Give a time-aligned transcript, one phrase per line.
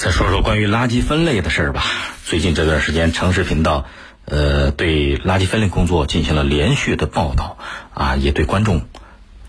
[0.00, 1.84] 再说说关于垃圾分类的事儿吧。
[2.24, 3.84] 最近这段时间，城市频道
[4.24, 7.58] 呃对垃圾分类工作进行了连续的报道，
[7.92, 8.88] 啊，也对观众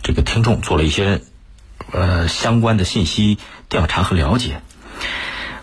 [0.03, 1.21] 这个听众做了一些
[1.93, 3.37] 呃相关的信息
[3.69, 4.59] 调查和了解。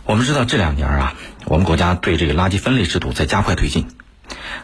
[0.06, 1.14] 我们知道这两年啊，
[1.44, 3.88] 我们国家对这个垃圾分类制度在加快推进，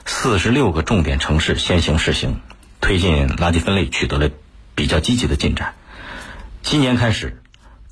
[0.07, 2.41] 四十六个重点城市先行试行，
[2.81, 4.31] 推进垃圾分类取得了
[4.75, 5.75] 比较积极的进展。
[6.63, 7.43] 今年开始。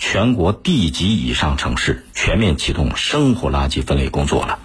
[0.04, 4.58] 全国地级以上城市全面启动生活垃圾分类工作了。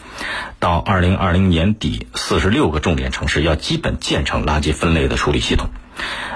[0.57, 5.69] 到二零二零年底，四十六个重点城市要基本建成垃圾分类的处理系统。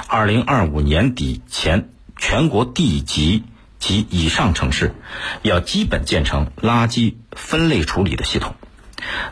[0.08, 3.44] 二零二五年底前，全国地级
[3.80, 4.94] 及以上城市
[5.41, 8.54] 要基本建成垃圾分类处理的系统。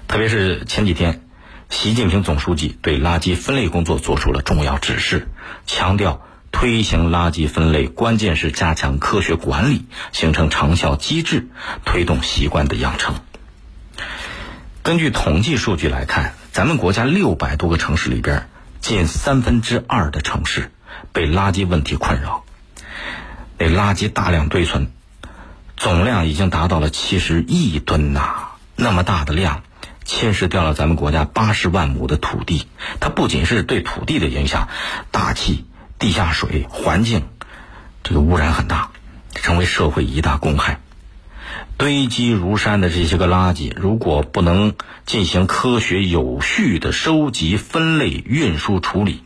[0.07, 1.21] 特别是前几天，
[1.69, 5.27] 习近平总书记对垃圾分类工作作出了重要指示，
[5.67, 6.25] 强调。
[6.59, 11.47] 推行垃圾分类，关键是加强科学管理，形成长效机制，
[11.85, 13.15] 推动习惯的养成。
[14.83, 18.49] 根据统计数据来看，咱们国家六百多个城市里边，
[18.81, 20.69] 近三分之二的城市
[21.13, 22.43] 被垃圾问题困扰，
[23.57, 24.91] 那垃圾大量堆存，
[25.77, 28.49] 总量已经达到了七十亿吨呐！
[28.75, 29.63] 那么大的量，
[30.03, 32.67] 侵蚀掉了咱们国家八十万亩的土地。
[32.99, 34.67] 它不仅是对土地的影响，
[35.11, 35.33] 大。
[35.99, 37.27] 地下水环境，
[38.03, 38.91] 这个污染很大，
[39.35, 40.79] 成为社会一大公害。
[41.75, 49.23] 堆积如山的这些个垃圾，如果不能进行科学有序的收集、分类、运输处理，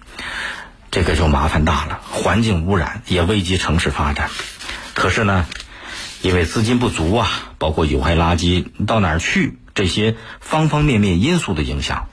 [0.90, 4.32] 这个就麻烦大了，环境污染也危及城市发展。
[4.96, 5.46] 可是呢，
[6.24, 7.30] 因为资金不足啊，
[7.60, 12.08] 包括有害垃圾到哪儿去这些方方面面因素的影响，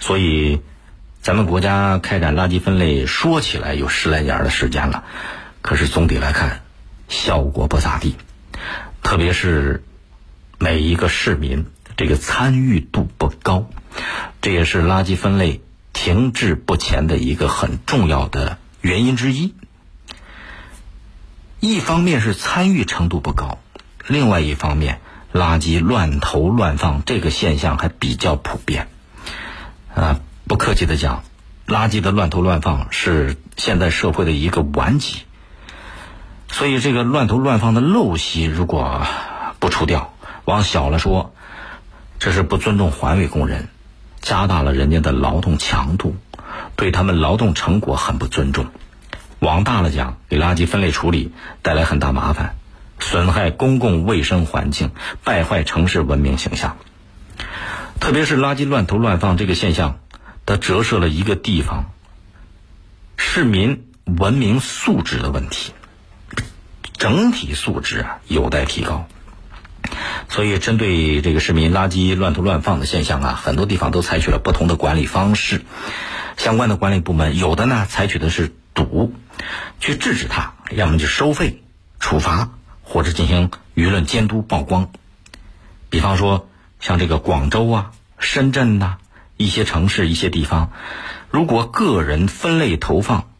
[0.00, 0.60] 所以。
[1.22, 5.04] 咱们国家开展垃圾分类，说起来有十来年的时间了，
[5.62, 6.62] 可是总体来看，
[7.08, 8.16] 效果不咋地。
[9.04, 9.84] 特别是
[10.58, 13.70] 每一个市民这个参与度不高，
[14.40, 15.60] 这也是垃圾分类
[15.92, 19.54] 停滞不前的一个很重要的原因之一。
[21.60, 23.60] 一方面是参与程度不高，
[24.08, 25.00] 另外一方面，
[25.32, 28.88] 垃圾乱投乱放这个现象还比较普遍，
[29.94, 30.18] 啊。
[30.52, 31.24] 不客气的讲，
[31.66, 35.22] 垃圾的乱投乱放是现在社会的一个顽疾。
[36.50, 39.06] 所以，这个乱投乱放的陋习如果
[39.60, 40.12] 不除掉，
[40.44, 41.32] 往小了说，
[42.18, 43.68] 这是不尊重环卫工人，
[44.20, 46.16] 加大了人家的劳动强度，
[46.76, 48.66] 对他们劳动成果很不尊重；
[49.38, 51.32] 往大了讲，给垃圾分类处理
[51.62, 52.56] 带来很大麻烦，
[53.00, 54.90] 损害公共卫生环境，
[55.24, 56.76] 败坏城市文明形象。
[58.00, 59.96] 特别是垃圾乱投乱放这个现象。
[60.44, 61.92] 它折射了一个地方
[63.16, 65.72] 市民文明素质的问题，
[66.98, 69.06] 整体素质啊有待提高。
[70.28, 75.62] 所以，针对这个市民垃圾乱投乱放的现象啊，很多地方都采取了不同的管理方式。
[76.36, 79.12] 相关的管理部门有的呢采取的是堵，
[79.78, 81.62] 去制止它；要么就收费、
[82.00, 82.50] 处罚，
[82.82, 84.90] 或者进行舆论监督曝光。
[85.90, 86.48] 比方说，
[86.80, 88.96] 像这个广州啊、深圳呐。
[89.36, 90.72] 一些城市、一些地方，
[91.30, 93.30] 如果个人分类投放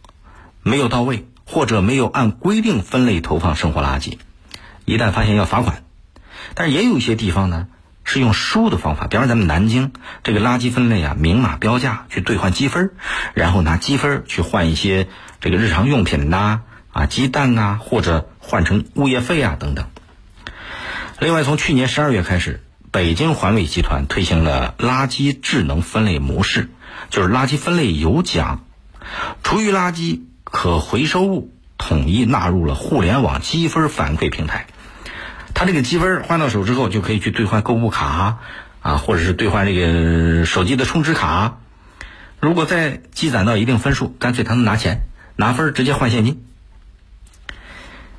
[0.62, 4.18] 没有到位，或者没有按规定分类投放生活垃圾，
[4.84, 5.84] 一旦发现要罚款。
[6.54, 7.68] 但是也有一些地方呢，
[8.04, 9.92] 是用输的方法，比方咱们南京
[10.24, 12.90] 这个垃圾分类啊，明码标价去兑换积分，
[13.34, 15.08] 然后拿积分去换一些
[15.40, 19.86] 这个日常用品呐、啊鸡蛋啊，或者换成物业费啊等等。
[21.20, 22.60] 另外，从去年十二月开始。
[22.92, 26.68] 北京环卫集团推行了垃圾智能分类模式，
[27.08, 28.66] 就是垃圾分类有奖，
[29.42, 34.66] 厨余垃圾、可回收物统一纳入了互联网积分反馈平台。
[35.54, 38.40] 他这个积分换到手之后，就可以去兑换购物卡
[38.82, 41.60] 啊，或者是兑换这个手机的充值卡。
[42.40, 45.00] 如果再积攒到一定分数，干脆他能拿钱
[45.36, 46.44] 拿分直接换现金。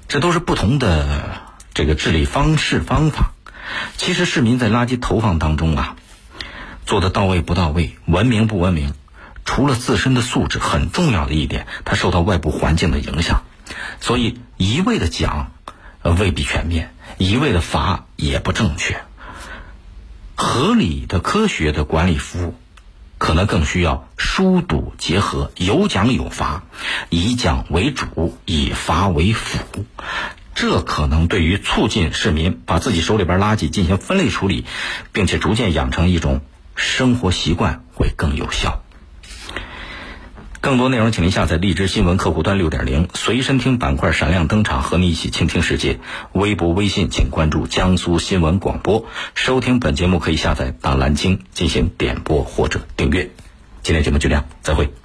[0.08, 1.42] 这都是不同的
[1.76, 3.34] 这个治理方式方法。
[3.98, 5.96] 其实市民在垃圾投放当中啊，
[6.86, 8.94] 做的到位不到位，文明不文明，
[9.46, 13.44] 除了自身的素质，很重要的一点，它受到外部环境的影响。
[14.02, 15.52] 所以一味的讲，
[16.02, 16.88] 未必全面；
[17.18, 19.02] 一味的罚也不正确。
[20.36, 22.56] 合理的、科学的管理服务，
[23.18, 26.64] 可能更需要疏堵结合，有奖有罚，
[27.10, 29.86] 以奖为主，以罚为辅。
[30.56, 34.66] 这可能对于促进市民把自己手里边垃圾进行分类处理，
[35.12, 36.42] 并且逐渐养成一种
[36.76, 38.82] 生活习惯会更有效。
[40.62, 46.00] 更多内容，请您下载荔枝新闻客户端六点零随身听板块闪亮登场，和你一起倾听世界。
[46.32, 49.06] 微博、微信请关注江苏新闻广播。
[49.36, 53.30] 收听本节目可以下载大蓝鲸进行点播或者订阅。
[53.82, 55.03] 今天节目就这样，再会。